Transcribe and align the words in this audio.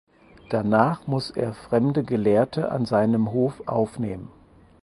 Danach 0.49 1.05
muss 1.05 1.29
er 1.29 1.53
fremde 1.53 2.03
Gelehrte 2.03 2.71
an 2.71 2.87
seinem 2.87 3.33
Hof 3.33 3.61
aufnehmen. 3.67 4.29